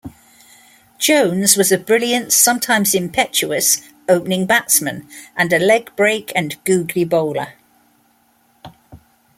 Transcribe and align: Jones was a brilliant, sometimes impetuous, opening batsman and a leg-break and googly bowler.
Jones 0.97 1.55
was 1.55 1.71
a 1.71 1.77
brilliant, 1.77 2.33
sometimes 2.33 2.95
impetuous, 2.95 3.81
opening 4.09 4.47
batsman 4.47 5.07
and 5.37 5.53
a 5.53 5.59
leg-break 5.59 6.31
and 6.35 6.55
googly 6.63 7.05
bowler. 7.05 7.53